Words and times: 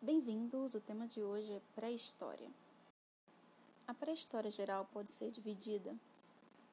Bem-vindos! 0.00 0.74
O 0.74 0.80
tema 0.80 1.08
de 1.08 1.20
hoje 1.20 1.52
é 1.52 1.60
pré-história. 1.74 2.48
A 3.84 3.92
pré-história 3.92 4.48
geral 4.48 4.84
pode 4.92 5.10
ser 5.10 5.32
dividida 5.32 5.92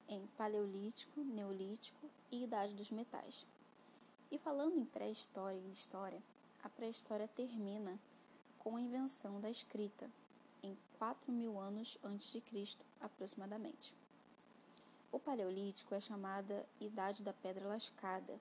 em 0.07 0.27
paleolítico, 0.37 1.21
neolítico 1.21 2.07
e 2.31 2.43
idade 2.43 2.75
dos 2.75 2.91
metais. 2.91 3.43
E 4.29 4.37
falando 4.37 4.77
em 4.77 4.85
pré-história 4.85 5.57
e 5.57 5.71
história, 5.71 6.21
a 6.63 6.69
pré-história 6.69 7.27
termina 7.27 7.99
com 8.59 8.75
a 8.75 8.81
invenção 8.81 9.41
da 9.41 9.49
escrita, 9.49 10.07
em 10.61 10.77
4 10.99 11.31
mil 11.31 11.59
anos 11.59 11.97
antes 12.03 12.31
de 12.31 12.41
Cristo, 12.41 12.85
aproximadamente. 13.01 13.91
O 15.11 15.17
paleolítico 15.17 15.95
é 15.95 15.99
chamada 15.99 16.63
Idade 16.79 17.23
da 17.23 17.33
Pedra 17.33 17.67
Lascada, 17.67 18.39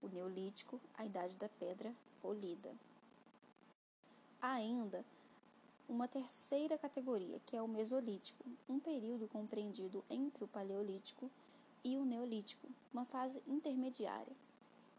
o 0.00 0.08
neolítico, 0.08 0.80
a 0.96 1.04
Idade 1.04 1.36
da 1.36 1.50
Pedra 1.50 1.94
Polida. 2.22 2.74
Ainda 4.42 5.04
uma 5.88 6.08
terceira 6.08 6.76
categoria, 6.76 7.38
que 7.46 7.56
é 7.56 7.62
o 7.62 7.68
Mesolítico, 7.68 8.44
um 8.68 8.80
período 8.80 9.28
compreendido 9.28 10.04
entre 10.10 10.42
o 10.42 10.48
Paleolítico 10.48 11.30
e 11.84 11.96
o 11.96 12.04
Neolítico, 12.04 12.66
uma 12.92 13.04
fase 13.04 13.40
intermediária. 13.46 14.34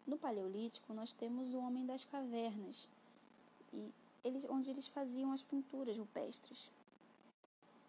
No 0.07 0.17
Paleolítico, 0.17 0.93
nós 0.93 1.11
temos 1.11 1.53
o 1.53 1.57
homem 1.57 1.85
das 1.85 2.05
cavernas, 2.05 2.87
e 3.73 3.91
eles, 4.23 4.45
onde 4.45 4.69
eles 4.69 4.87
faziam 4.87 5.33
as 5.33 5.43
pinturas 5.43 5.97
rupestres. 5.97 6.71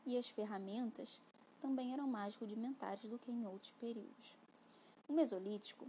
E 0.05 0.19
as 0.19 0.29
ferramentas 0.29 1.21
também 1.61 1.93
eram 1.93 2.09
mais 2.09 2.35
rudimentares 2.35 3.09
do 3.09 3.19
que 3.19 3.31
em 3.31 3.47
outros 3.47 3.71
períodos. 3.81 4.37
O 5.09 5.13
Mesolítico, 5.13 5.87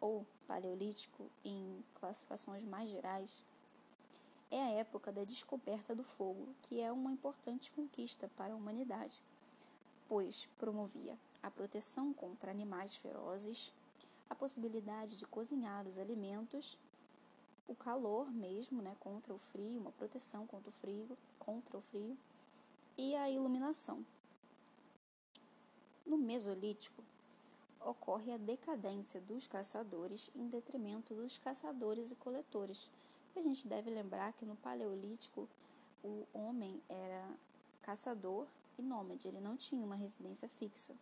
ou 0.00 0.24
Paleolítico, 0.46 1.28
em 1.44 1.84
classificações 1.94 2.62
mais 2.64 2.88
gerais, 2.88 3.42
é 4.50 4.62
a 4.62 4.70
época 4.70 5.12
da 5.12 5.24
descoberta 5.24 5.94
do 5.94 6.02
fogo, 6.02 6.48
que 6.62 6.80
é 6.80 6.90
uma 6.90 7.12
importante 7.12 7.70
conquista 7.72 8.30
para 8.36 8.52
a 8.52 8.56
humanidade, 8.56 9.22
pois 10.08 10.46
promovia 10.58 11.18
a 11.42 11.50
proteção 11.50 12.12
contra 12.12 12.50
animais 12.50 12.96
ferozes, 12.96 13.72
a 14.28 14.34
possibilidade 14.34 15.16
de 15.16 15.26
cozinhar 15.26 15.86
os 15.86 15.98
alimentos, 15.98 16.78
o 17.66 17.74
calor 17.74 18.30
mesmo, 18.30 18.80
né, 18.80 18.96
contra 19.00 19.34
o 19.34 19.38
frio, 19.38 19.78
uma 19.78 19.92
proteção 19.92 20.46
contra 20.46 20.70
o 20.70 20.72
frio, 20.72 21.06
contra 21.38 21.76
o 21.76 21.82
frio, 21.82 22.16
e 22.96 23.14
a 23.14 23.30
iluminação. 23.30 24.04
No 26.06 26.16
Mesolítico, 26.16 27.04
ocorre 27.80 28.32
a 28.32 28.38
decadência 28.38 29.20
dos 29.20 29.46
caçadores 29.46 30.30
em 30.34 30.48
detrimento 30.48 31.14
dos 31.14 31.38
caçadores 31.38 32.10
e 32.10 32.16
coletores, 32.16 32.90
a 33.36 33.42
gente 33.42 33.66
deve 33.66 33.90
lembrar 33.90 34.32
que 34.32 34.46
no 34.46 34.56
Paleolítico 34.56 35.48
o 36.02 36.26
homem 36.32 36.80
era 36.88 37.28
caçador 37.82 38.46
e 38.76 38.82
nômade, 38.82 39.26
ele 39.26 39.40
não 39.40 39.56
tinha 39.56 39.84
uma 39.84 39.96
residência 39.96 40.48
fixa. 40.48 40.94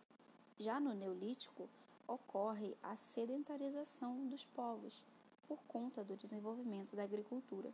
Já 0.57 0.79
no 0.79 0.93
Neolítico 0.93 1.69
ocorre 2.07 2.75
a 2.81 2.95
sedentarização 2.95 4.27
dos 4.27 4.45
povos 4.45 5.03
por 5.47 5.59
conta 5.67 6.03
do 6.03 6.17
desenvolvimento 6.17 6.95
da 6.95 7.03
agricultura. 7.03 7.71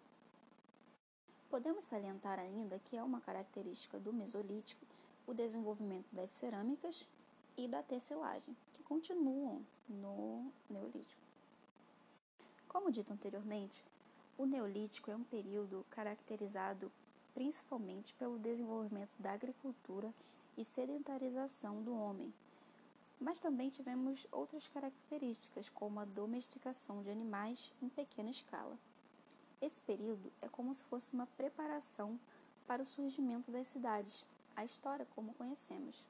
Podemos 1.49 1.83
salientar 1.83 2.39
ainda 2.39 2.79
que 2.79 2.97
é 2.97 3.03
uma 3.03 3.21
característica 3.21 3.99
do 3.99 4.11
Mesolítico 4.11 4.85
o 5.25 5.33
desenvolvimento 5.33 6.07
das 6.11 6.31
cerâmicas 6.31 7.07
e 7.55 7.67
da 7.67 7.81
tecelagem, 7.81 8.55
que 8.73 8.83
continuam 8.83 9.61
no 9.87 10.51
Neolítico. 10.69 11.21
Como 12.67 12.91
dito 12.91 13.13
anteriormente, 13.13 13.83
o 14.37 14.45
Neolítico 14.45 15.11
é 15.11 15.15
um 15.15 15.23
período 15.23 15.85
caracterizado 15.89 16.91
principalmente 17.33 18.13
pelo 18.15 18.39
desenvolvimento 18.39 19.11
da 19.19 19.31
agricultura 19.31 20.13
e 20.57 20.65
sedentarização 20.65 21.81
do 21.81 21.95
homem. 21.95 22.33
Mas 23.19 23.39
também 23.39 23.69
tivemos 23.69 24.27
outras 24.31 24.67
características, 24.67 25.69
como 25.69 25.99
a 25.99 26.05
domesticação 26.05 27.01
de 27.03 27.09
animais 27.09 27.71
em 27.81 27.89
pequena 27.89 28.29
escala. 28.29 28.77
Esse 29.61 29.79
período 29.81 30.31
é 30.41 30.49
como 30.49 30.73
se 30.73 30.83
fosse 30.85 31.13
uma 31.13 31.27
preparação 31.37 32.19
para 32.67 32.83
o 32.83 32.85
surgimento 32.85 33.51
das 33.51 33.67
cidades, 33.67 34.25
a 34.55 34.65
história 34.65 35.07
como 35.15 35.33
conhecemos. 35.35 36.07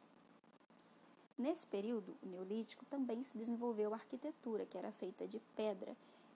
Nesse 1.37 1.65
período, 1.67 2.15
o 2.21 2.27
Neolítico 2.27 2.85
também 2.85 3.21
se 3.23 3.37
desenvolveu 3.37 3.93
a 3.93 3.97
arquitetura, 3.97 4.65
que 4.65 4.77
era 4.77 4.91
feita 4.91 5.27
de 5.27 5.39
pedra 5.55 5.95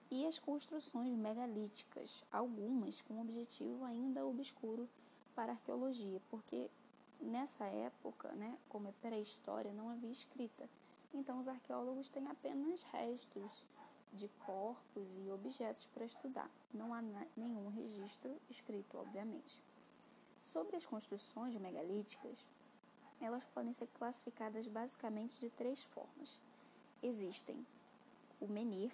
e 0.09 0.25
as 0.25 0.39
construções 0.39 1.13
megalíticas, 1.17 2.23
algumas 2.31 3.01
com 3.01 3.21
objetivo 3.21 3.83
ainda 3.83 4.25
obscuro 4.25 4.87
para 5.35 5.51
a 5.51 5.55
arqueologia, 5.55 6.21
porque 6.29 6.69
nessa 7.19 7.65
época, 7.65 8.31
né, 8.33 8.57
como 8.69 8.87
é 8.87 8.91
pré-história, 9.01 9.73
não 9.73 9.89
havia 9.89 10.11
escrita. 10.11 10.69
Então 11.13 11.39
os 11.39 11.47
arqueólogos 11.47 12.09
têm 12.09 12.27
apenas 12.27 12.83
restos 12.83 13.65
de 14.13 14.29
corpos 14.45 15.17
e 15.17 15.29
objetos 15.31 15.87
para 15.87 16.05
estudar. 16.05 16.49
Não 16.73 16.93
há 16.93 17.01
nenhum 17.35 17.69
registro 17.69 18.35
escrito, 18.49 18.97
obviamente. 18.97 19.61
Sobre 20.41 20.77
as 20.77 20.85
construções 20.85 21.55
megalíticas, 21.57 22.45
elas 23.19 23.45
podem 23.45 23.73
ser 23.73 23.87
classificadas 23.87 24.67
basicamente 24.67 25.39
de 25.39 25.49
três 25.49 25.83
formas. 25.83 26.39
Existem 27.03 27.65
o 28.39 28.47
menhir, 28.47 28.91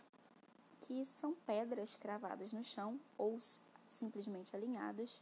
que 0.83 1.05
são 1.05 1.33
pedras 1.45 1.95
cravadas 1.95 2.51
no 2.51 2.63
chão 2.63 2.99
ou 3.17 3.39
simplesmente 3.87 4.55
alinhadas. 4.55 5.21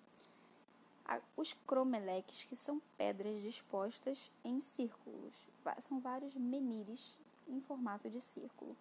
Os 1.36 1.54
cromeleques, 1.68 2.44
que 2.44 2.56
são 2.56 2.82
pedras 2.98 3.42
dispostas 3.42 4.32
em 4.44 4.60
círculos, 4.62 5.50
são 5.80 6.00
vários 6.00 6.36
menires 6.36 7.18
em 7.48 7.60
formato 7.60 8.10
de 8.10 8.22
círculo. 8.22 8.76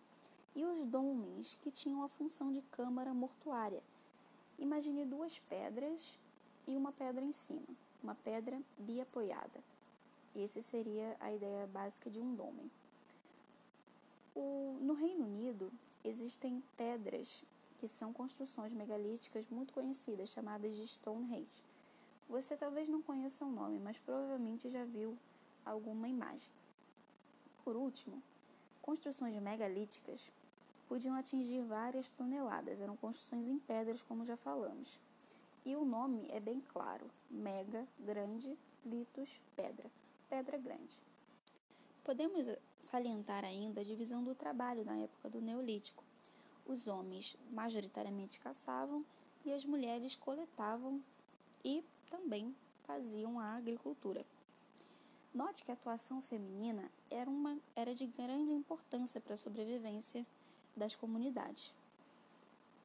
E 0.54 0.64
os 0.64 0.84
domens, 0.84 1.56
que 1.60 1.70
tinham 1.70 2.02
a 2.02 2.08
função 2.08 2.52
de 2.52 2.62
câmara 2.62 3.12
mortuária. 3.12 3.82
Imagine 4.58 5.04
duas 5.04 5.38
pedras 5.38 6.18
e 6.66 6.76
uma 6.76 6.92
pedra 6.92 7.24
em 7.24 7.32
cima, 7.32 7.66
uma 8.02 8.14
pedra 8.14 8.60
biapoiada. 8.78 9.60
Essa 10.36 10.62
seria 10.62 11.16
a 11.18 11.32
ideia 11.32 11.66
básica 11.66 12.08
de 12.08 12.20
um 12.20 12.34
domen. 12.34 12.70
O, 14.34 14.78
no 14.80 14.94
Reino 14.94 15.24
Unido, 15.24 15.72
existem 16.04 16.62
pedras 16.76 17.42
que 17.78 17.88
são 17.88 18.12
construções 18.12 18.72
megalíticas 18.72 19.48
muito 19.48 19.72
conhecidas, 19.72 20.30
chamadas 20.30 20.76
de 20.76 20.86
Stonehenge. 20.86 21.64
Você 22.28 22.56
talvez 22.56 22.88
não 22.88 23.02
conheça 23.02 23.44
o 23.44 23.50
nome, 23.50 23.78
mas 23.78 23.98
provavelmente 23.98 24.68
já 24.68 24.84
viu 24.84 25.18
alguma 25.64 26.08
imagem. 26.08 26.50
Por 27.64 27.76
último, 27.76 28.22
construções 28.82 29.40
megalíticas 29.40 30.30
podiam 30.88 31.14
atingir 31.14 31.62
várias 31.62 32.10
toneladas, 32.10 32.80
eram 32.80 32.96
construções 32.96 33.48
em 33.48 33.58
pedras, 33.58 34.02
como 34.02 34.24
já 34.24 34.36
falamos. 34.36 34.98
E 35.64 35.76
o 35.76 35.84
nome 35.84 36.26
é 36.30 36.40
bem 36.40 36.60
claro: 36.60 37.10
mega, 37.30 37.86
grande, 37.98 38.56
litos, 38.84 39.40
pedra, 39.54 39.90
pedra 40.28 40.58
grande. 40.58 40.98
Podemos 42.10 42.44
salientar 42.80 43.44
ainda 43.44 43.82
a 43.82 43.84
divisão 43.84 44.24
do 44.24 44.34
trabalho 44.34 44.84
na 44.84 44.96
época 44.96 45.30
do 45.30 45.40
Neolítico. 45.40 46.02
Os 46.66 46.88
homens 46.88 47.36
majoritariamente 47.52 48.40
caçavam 48.40 49.06
e 49.44 49.52
as 49.52 49.64
mulheres 49.64 50.16
coletavam 50.16 51.00
e 51.64 51.84
também 52.10 52.52
faziam 52.82 53.38
a 53.38 53.54
agricultura. 53.54 54.26
Note 55.32 55.62
que 55.62 55.70
a 55.70 55.74
atuação 55.74 56.20
feminina 56.22 56.90
era, 57.08 57.30
uma, 57.30 57.56
era 57.76 57.94
de 57.94 58.08
grande 58.08 58.50
importância 58.50 59.20
para 59.20 59.34
a 59.34 59.36
sobrevivência 59.36 60.26
das 60.76 60.96
comunidades. 60.96 61.72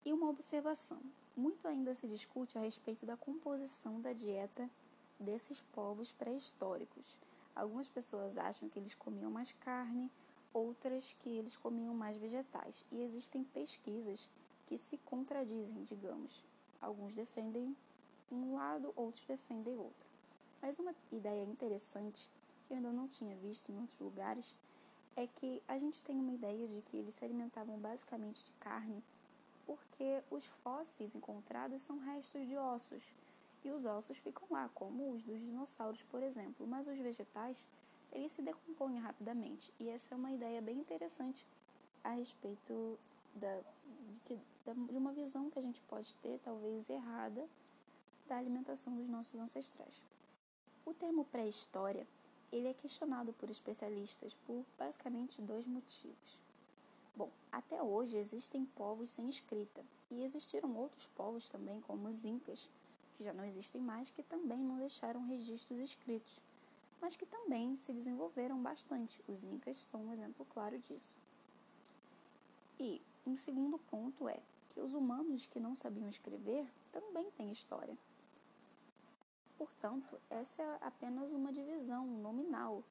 E 0.05 0.13
uma 0.13 0.29
observação: 0.29 1.01
muito 1.35 1.67
ainda 1.67 1.95
se 1.95 2.07
discute 2.07 2.59
a 2.59 2.61
respeito 2.61 3.07
da 3.07 3.17
composição 3.17 3.99
da 3.99 4.13
dieta 4.13 4.69
desses 5.19 5.63
povos 5.73 6.11
pré-históricos 6.11 7.24
Algumas 7.55 7.87
pessoas 7.87 8.37
acham 8.37 8.67
que 8.67 8.77
eles 8.77 8.93
comiam 8.93 9.31
mais 9.31 9.51
carne, 9.53 10.11
outras 10.53 11.13
que 11.19 11.29
eles 11.29 11.55
comiam 11.55 11.93
mais 11.93 12.17
vegetais. 12.17 12.85
E 12.91 13.01
existem 13.01 13.43
pesquisas 13.43 14.29
que 14.65 14.77
se 14.77 14.97
contradizem, 14.97 15.83
digamos. 15.83 16.43
Alguns 16.81 17.13
defendem 17.13 17.75
um 18.31 18.55
lado, 18.55 18.91
outros 18.95 19.23
defendem 19.23 19.77
outro. 19.77 20.05
Mas 20.61 20.79
uma 20.79 20.93
ideia 21.11 21.43
interessante 21.43 22.29
que 22.67 22.73
eu 22.73 22.77
ainda 22.77 22.91
não 22.91 23.07
tinha 23.07 23.35
visto 23.37 23.71
em 23.71 23.79
outros 23.79 23.99
lugares 23.99 24.55
é 25.15 25.25
que 25.25 25.63
a 25.67 25.77
gente 25.77 26.03
tem 26.03 26.19
uma 26.19 26.33
ideia 26.33 26.67
de 26.67 26.81
que 26.81 26.97
eles 26.97 27.13
se 27.13 27.23
alimentavam 27.23 27.77
basicamente 27.79 28.43
de 28.43 28.51
carne 28.53 29.01
porque 29.65 30.23
os 30.29 30.47
fósseis 30.47 31.15
encontrados 31.15 31.81
são 31.81 31.97
restos 31.99 32.47
de 32.47 32.55
ossos 32.55 33.03
e 33.65 33.71
os 33.71 33.85
ossos 33.85 34.17
ficam 34.17 34.47
lá, 34.49 34.69
como 34.73 35.11
os 35.11 35.23
dos 35.23 35.39
dinossauros, 35.39 36.03
por 36.03 36.21
exemplo. 36.21 36.67
Mas 36.67 36.87
os 36.87 36.97
vegetais, 36.97 37.65
eles 38.11 38.31
se 38.31 38.41
decompõem 38.41 38.99
rapidamente. 38.99 39.73
E 39.79 39.89
essa 39.89 40.13
é 40.13 40.17
uma 40.17 40.31
ideia 40.31 40.61
bem 40.61 40.77
interessante 40.77 41.45
a 42.03 42.11
respeito 42.11 42.97
da, 43.33 43.61
de 43.99 44.19
que 44.25 44.39
de 44.65 44.97
uma 44.97 45.11
visão 45.11 45.49
que 45.49 45.59
a 45.59 45.61
gente 45.61 45.81
pode 45.81 46.15
ter, 46.15 46.39
talvez 46.39 46.89
errada, 46.89 47.47
da 48.27 48.37
alimentação 48.37 48.95
dos 48.95 49.07
nossos 49.07 49.39
ancestrais. 49.39 50.01
O 50.85 50.93
termo 50.93 51.25
pré-história 51.25 52.07
ele 52.51 52.67
é 52.67 52.73
questionado 52.73 53.33
por 53.33 53.49
especialistas 53.49 54.33
por 54.45 54.63
basicamente 54.77 55.41
dois 55.41 55.67
motivos. 55.67 56.39
Bom, 57.15 57.29
até 57.51 57.81
hoje 57.81 58.17
existem 58.17 58.65
povos 58.65 59.09
sem 59.09 59.27
escrita 59.29 59.83
e 60.11 60.23
existiram 60.23 60.75
outros 60.75 61.07
povos 61.07 61.47
também, 61.49 61.81
como 61.81 62.07
os 62.07 62.25
incas, 62.25 62.69
que 63.17 63.23
já 63.23 63.33
não 63.33 63.45
existem 63.45 63.81
mais, 63.81 64.11
que 64.11 64.23
também 64.23 64.59
não 64.59 64.77
deixaram 64.77 65.25
registros 65.25 65.79
escritos, 65.79 66.41
mas 67.01 67.15
que 67.15 67.25
também 67.25 67.75
se 67.77 67.93
desenvolveram 67.93 68.61
bastante. 68.61 69.21
Os 69.27 69.43
incas 69.43 69.77
são 69.77 70.01
um 70.01 70.13
exemplo 70.13 70.45
claro 70.53 70.77
disso. 70.79 71.17
E 72.79 73.01
um 73.25 73.37
segundo 73.37 73.77
ponto 73.77 74.27
é 74.27 74.39
que 74.69 74.81
os 74.81 74.93
humanos 74.93 75.45
que 75.45 75.59
não 75.59 75.75
sabiam 75.75 76.09
escrever 76.09 76.67
também 76.91 77.31
têm 77.31 77.51
história. 77.51 77.97
Portanto, 79.57 80.19
essa 80.29 80.61
é 80.61 80.77
apenas 80.81 81.31
uma 81.31 81.51
divisão 81.53 82.05
nominal. 82.05 82.83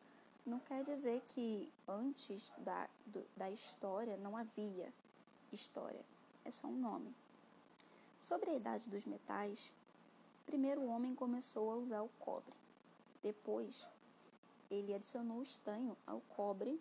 Não 0.47 0.59
quer 0.61 0.82
dizer 0.82 1.23
que 1.29 1.71
antes 1.87 2.55
da, 2.59 2.88
do, 3.06 3.25
da 3.37 3.50
história 3.50 4.17
não 4.17 4.37
havia 4.37 4.93
história. 5.53 6.05
É 6.44 6.50
só 6.50 6.67
um 6.67 6.76
nome. 6.76 7.15
Sobre 8.19 8.50
a 8.50 8.55
idade 8.55 8.88
dos 8.88 9.05
metais, 9.05 9.71
primeiro 10.46 10.82
o 10.82 10.88
homem 10.88 11.14
começou 11.14 11.70
a 11.70 11.76
usar 11.76 12.02
o 12.02 12.08
cobre. 12.19 12.55
Depois, 13.23 13.88
ele 14.70 14.94
adicionou 14.94 15.38
o 15.38 15.43
estanho 15.43 15.96
ao 16.06 16.20
cobre 16.20 16.81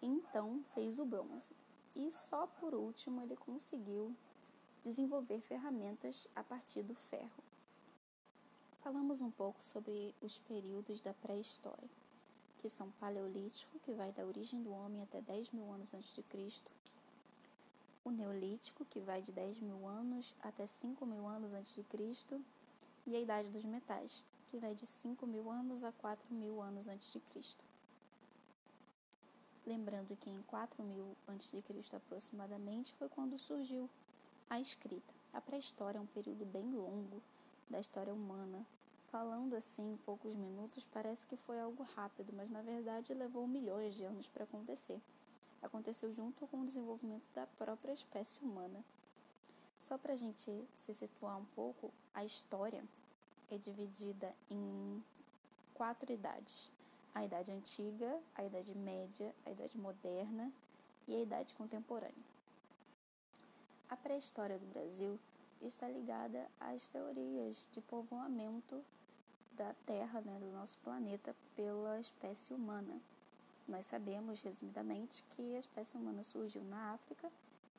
então 0.00 0.62
fez 0.74 0.98
o 0.98 1.04
bronze. 1.04 1.50
E 1.94 2.12
só 2.12 2.46
por 2.46 2.74
último 2.74 3.20
ele 3.22 3.36
conseguiu 3.36 4.14
desenvolver 4.84 5.40
ferramentas 5.40 6.28
a 6.34 6.44
partir 6.44 6.82
do 6.82 6.94
ferro. 6.94 7.42
Falamos 8.80 9.20
um 9.20 9.30
pouco 9.30 9.62
sobre 9.62 10.14
os 10.22 10.38
períodos 10.38 11.00
da 11.00 11.12
pré-história, 11.12 11.88
que 12.58 12.68
são 12.68 12.90
Paleolítico, 12.92 13.78
que 13.80 13.92
vai 13.92 14.12
da 14.12 14.24
origem 14.24 14.62
do 14.62 14.70
homem 14.70 15.02
até 15.02 15.20
10 15.20 15.50
mil 15.50 15.70
anos 15.72 15.92
antes 15.92 16.14
de 16.14 16.22
Cristo, 16.22 16.70
o 18.04 18.10
Neolítico, 18.10 18.84
que 18.84 19.00
vai 19.00 19.20
de 19.20 19.32
10 19.32 19.58
mil 19.58 19.86
anos 19.86 20.34
até 20.40 20.66
5 20.66 21.04
mil 21.04 21.26
anos 21.26 21.52
antes 21.52 21.74
de 21.74 21.82
Cristo, 21.82 22.40
e 23.08 23.16
a 23.16 23.20
Idade 23.20 23.48
dos 23.48 23.64
Metais, 23.64 24.22
que 24.48 24.58
vai 24.58 24.74
de 24.74 24.84
5 24.86 25.26
mil 25.26 25.50
anos 25.50 25.82
a 25.82 25.90
4 25.92 26.34
mil 26.34 26.60
anos 26.60 26.86
antes 26.86 27.10
de 27.10 27.20
Cristo. 27.20 27.64
Lembrando 29.66 30.14
que 30.14 30.28
em 30.28 30.42
4 30.42 30.82
mil 30.82 31.16
antes 31.26 31.50
de 31.50 31.62
Cristo 31.62 31.96
aproximadamente 31.96 32.92
foi 32.94 33.08
quando 33.08 33.38
surgiu 33.38 33.88
a 34.50 34.60
escrita. 34.60 35.14
A 35.32 35.40
pré-história 35.40 35.96
é 35.96 36.00
um 36.00 36.06
período 36.06 36.44
bem 36.44 36.70
longo 36.70 37.22
da 37.70 37.80
história 37.80 38.12
humana. 38.12 38.66
Falando 39.10 39.56
assim 39.56 39.92
em 39.92 39.96
poucos 39.96 40.36
minutos, 40.36 40.86
parece 40.92 41.26
que 41.26 41.36
foi 41.36 41.58
algo 41.58 41.82
rápido, 41.96 42.30
mas 42.34 42.50
na 42.50 42.60
verdade 42.60 43.14
levou 43.14 43.46
milhões 43.46 43.94
de 43.94 44.04
anos 44.04 44.28
para 44.28 44.44
acontecer. 44.44 45.00
Aconteceu 45.62 46.12
junto 46.12 46.46
com 46.46 46.60
o 46.60 46.66
desenvolvimento 46.66 47.26
da 47.34 47.46
própria 47.46 47.92
espécie 47.92 48.44
humana. 48.44 48.84
Só 49.80 49.96
para 49.96 50.12
a 50.12 50.16
gente 50.16 50.52
se 50.76 50.92
situar 50.92 51.38
um 51.38 51.44
pouco, 51.46 51.90
a 52.12 52.22
história 52.22 52.84
é 53.50 53.58
dividida 53.58 54.34
em 54.50 55.02
quatro 55.74 56.12
idades: 56.12 56.70
a 57.14 57.24
Idade 57.24 57.50
Antiga, 57.52 58.20
a 58.34 58.44
Idade 58.44 58.74
Média, 58.76 59.34
a 59.46 59.50
Idade 59.50 59.78
Moderna 59.78 60.52
e 61.06 61.14
a 61.14 61.20
Idade 61.20 61.54
Contemporânea. 61.54 62.38
A 63.88 63.96
pré-história 63.96 64.58
do 64.58 64.66
Brasil 64.66 65.18
está 65.62 65.88
ligada 65.88 66.46
às 66.60 66.88
teorias 66.88 67.68
de 67.72 67.80
povoamento 67.80 68.84
da 69.52 69.74
Terra, 69.86 70.20
né, 70.20 70.38
do 70.38 70.52
nosso 70.52 70.78
planeta, 70.78 71.34
pela 71.56 71.98
espécie 71.98 72.54
humana. 72.54 73.00
Nós 73.66 73.86
sabemos, 73.86 74.40
resumidamente, 74.40 75.24
que 75.30 75.56
a 75.56 75.58
espécie 75.58 75.96
humana 75.96 76.22
surgiu 76.22 76.62
na 76.64 76.92
África 76.92 77.30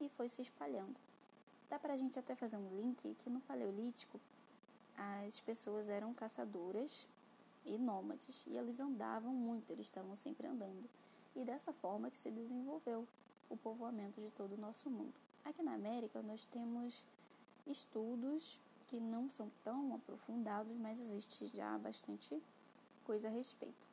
e 0.02 0.10
foi 0.10 0.28
se 0.28 0.42
espalhando. 0.42 0.96
Dá 1.70 1.80
para 1.80 1.94
a 1.94 1.98
gente 1.98 2.20
até 2.20 2.36
fazer 2.36 2.58
um 2.58 2.76
link 2.76 3.16
que 3.20 3.30
no 3.30 3.40
Paleolítico 3.42 4.20
as 5.00 5.40
pessoas 5.40 5.88
eram 5.88 6.14
caçadoras 6.14 7.08
e 7.66 7.78
nômades 7.78 8.46
e 8.48 8.58
eles 8.58 8.80
andavam 8.80 9.34
muito, 9.34 9.72
eles 9.72 9.86
estavam 9.86 10.16
sempre 10.16 10.48
andando. 10.48 10.90
E 11.36 11.46
dessa 11.46 11.72
forma 11.72 12.10
que 12.10 12.18
se 12.18 12.30
desenvolveu 12.30 13.08
o 13.50 13.56
povoamento 13.56 14.20
de 14.22 14.30
todo 14.32 14.54
o 14.54 14.58
nosso 14.58 14.90
mundo. 14.90 15.14
Aqui 15.46 15.64
na 15.64 15.74
América 15.74 16.22
nós 16.22 16.46
temos 16.46 17.06
estudos 17.66 18.60
que 18.88 19.00
não 19.00 19.30
são 19.30 19.50
tão 19.64 19.96
aprofundados, 19.96 20.76
mas 20.76 21.00
existe 21.00 21.46
já 21.48 21.78
bastante 21.78 22.42
coisa 23.06 23.28
a 23.28 23.32
respeito. 23.32 23.88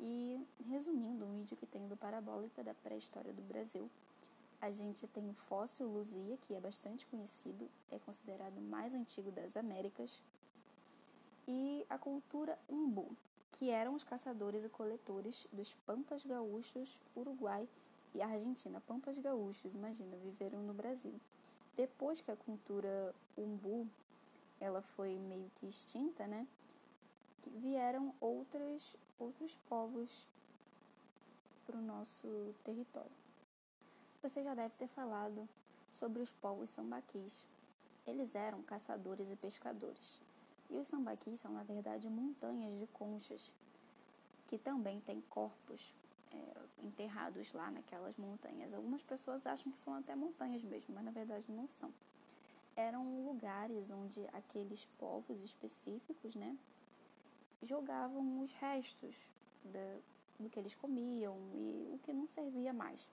E 0.00 0.40
resumindo 0.68 1.24
um 1.24 1.38
vídeo 1.38 1.56
que 1.56 1.66
tem 1.66 1.86
do 1.86 1.96
Parabólica 1.96 2.64
da 2.64 2.74
pré-história 2.74 3.32
do 3.32 3.42
Brasil, 3.42 3.88
a 4.60 4.70
gente 4.70 5.06
tem 5.08 5.28
o 5.28 5.34
fóssil 5.34 5.86
Luzia, 5.86 6.36
que 6.38 6.54
é 6.54 6.60
bastante 6.60 7.06
conhecido, 7.06 7.68
é 7.90 7.98
considerado 7.98 8.58
o 8.58 8.62
mais 8.62 8.92
antigo 8.92 9.30
das 9.30 9.56
Américas, 9.56 10.22
e 11.48 11.86
a 11.88 11.96
cultura 11.96 12.58
Umbu, 12.68 13.16
que 13.52 13.70
eram 13.70 13.94
os 13.94 14.04
caçadores 14.04 14.62
e 14.62 14.68
coletores 14.68 15.48
dos 15.50 15.72
Pampas 15.86 16.22
Gaúchos, 16.22 17.00
Uruguai 17.16 17.66
e 18.14 18.20
Argentina. 18.20 18.82
Pampas 18.86 19.18
Gaúchos, 19.18 19.74
imagina, 19.74 20.14
viveram 20.18 20.62
no 20.62 20.74
Brasil. 20.74 21.18
Depois 21.74 22.20
que 22.20 22.30
a 22.30 22.36
cultura 22.36 23.14
umbu 23.36 23.86
ela 24.60 24.82
foi 24.82 25.18
meio 25.18 25.50
que 25.56 25.66
extinta, 25.66 26.26
né? 26.26 26.46
vieram 27.56 28.14
outros, 28.20 28.96
outros 29.18 29.56
povos 29.68 30.28
para 31.66 31.76
o 31.76 31.82
nosso 31.82 32.54
território. 32.64 33.10
Você 34.22 34.42
já 34.42 34.54
deve 34.54 34.74
ter 34.74 34.88
falado 34.88 35.48
sobre 35.90 36.20
os 36.20 36.32
povos 36.32 36.70
sambaquis. 36.70 37.46
Eles 38.06 38.34
eram 38.34 38.62
caçadores 38.62 39.30
e 39.30 39.36
pescadores. 39.36 40.20
E 40.70 40.76
os 40.76 40.88
sambaquis 40.88 41.40
são, 41.40 41.52
na 41.52 41.62
verdade, 41.62 42.08
montanhas 42.08 42.78
de 42.78 42.86
conchas 42.88 43.54
que 44.48 44.58
também 44.58 45.00
têm 45.00 45.20
corpos 45.28 45.94
é, 46.32 46.86
enterrados 46.86 47.52
lá 47.52 47.70
naquelas 47.70 48.16
montanhas. 48.16 48.72
Algumas 48.72 49.02
pessoas 49.02 49.46
acham 49.46 49.72
que 49.72 49.78
são 49.78 49.94
até 49.94 50.14
montanhas 50.14 50.62
mesmo, 50.62 50.94
mas 50.94 51.04
na 51.04 51.10
verdade 51.10 51.50
não 51.50 51.68
são. 51.68 51.92
Eram 52.76 53.24
lugares 53.24 53.90
onde 53.90 54.26
aqueles 54.32 54.84
povos 54.98 55.42
específicos, 55.42 56.34
né, 56.34 56.56
jogavam 57.62 58.40
os 58.40 58.52
restos 58.52 59.16
da, 59.64 59.98
do 60.38 60.48
que 60.48 60.58
eles 60.58 60.74
comiam 60.74 61.36
e 61.52 61.90
o 61.92 61.98
que 61.98 62.12
não 62.12 62.26
servia 62.26 62.72
mais. 62.72 63.10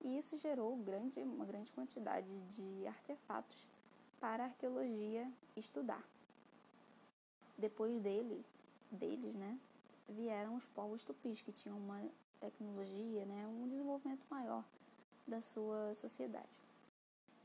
E 0.00 0.16
isso 0.16 0.36
gerou 0.36 0.76
grande, 0.76 1.20
uma 1.20 1.44
grande 1.44 1.72
quantidade 1.72 2.32
de 2.46 2.86
artefatos 2.86 3.68
para 4.20 4.44
a 4.44 4.46
arqueologia 4.46 5.30
estudar. 5.56 6.02
Depois 7.58 8.00
dele, 8.00 8.44
deles, 8.90 9.34
né, 9.34 9.58
vieram 10.08 10.54
os 10.54 10.66
povos 10.68 11.02
tupis, 11.02 11.40
que 11.40 11.50
tinham 11.50 11.76
uma 11.76 12.08
tecnologia, 12.38 13.26
né, 13.26 13.46
um 13.48 13.66
desenvolvimento 13.66 14.24
maior 14.30 14.64
da 15.26 15.40
sua 15.40 15.92
sociedade. 15.92 16.60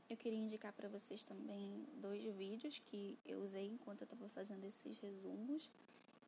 Eu 0.08 0.16
queria 0.16 0.38
indicar 0.38 0.72
para 0.72 0.88
vocês 0.88 1.24
também 1.24 1.84
dois 1.96 2.22
vídeos 2.36 2.80
que 2.86 3.18
eu 3.26 3.42
usei 3.42 3.66
enquanto 3.66 4.02
eu 4.02 4.04
estava 4.04 4.28
fazendo 4.28 4.64
esses 4.64 4.98
resumos, 4.98 5.68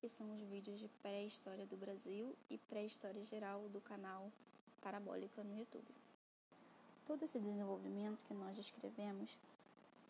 que 0.01 0.09
são 0.09 0.35
os 0.35 0.41
vídeos 0.43 0.81
de 0.81 0.89
pré-história 1.03 1.65
do 1.67 1.77
Brasil 1.77 2.35
e 2.51 2.59
pré-história 2.59 3.23
geral 3.23 3.69
do 3.69 3.81
canal 3.81 4.33
Parabólica 4.81 5.45
no 5.45 5.57
YouTube. 5.57 5.95
Todo 7.05 7.23
esse 7.23 7.39
desenvolvimento 7.39 8.25
que 8.25 8.35
nós 8.35 8.57
descrevemos 8.57 9.39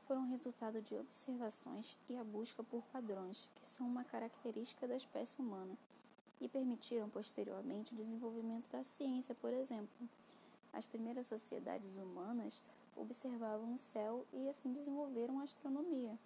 foram 0.06 0.28
resultado 0.28 0.80
de 0.80 0.94
observações 0.94 1.96
e 2.08 2.16
a 2.16 2.22
busca 2.22 2.62
por 2.62 2.82
padrões, 2.86 3.50
que 3.56 3.66
são 3.66 3.86
uma 3.86 4.04
característica 4.04 4.86
da 4.86 4.94
espécie 4.94 5.40
humana 5.40 5.76
e 6.40 6.48
permitiram 6.48 7.08
posteriormente 7.08 7.92
o 7.92 7.96
desenvolvimento 7.96 8.70
da 8.70 8.84
ciência, 8.84 9.34
por 9.34 9.52
exemplo. 9.52 10.08
As 10.72 10.86
primeiras 10.86 11.26
sociedades 11.26 11.96
humanas 11.96 12.62
observavam 12.94 13.74
o 13.74 13.78
céu 13.78 14.24
e 14.32 14.48
assim 14.48 14.72
desenvolveram 14.72 15.40
a 15.40 15.42
astronomia. 15.42 16.16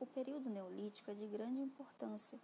O 0.00 0.06
período 0.06 0.48
neolítico 0.48 1.10
é 1.10 1.14
de 1.14 1.26
grande 1.26 1.60
importância, 1.60 2.38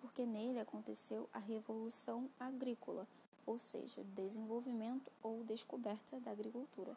porque 0.00 0.26
nele 0.26 0.58
aconteceu 0.58 1.28
a 1.32 1.38
revolução 1.38 2.28
agrícola, 2.38 3.06
ou 3.46 3.58
seja, 3.58 4.02
desenvolvimento 4.14 5.10
ou 5.22 5.44
descoberta 5.44 6.18
da 6.18 6.32
agricultura. 6.32 6.96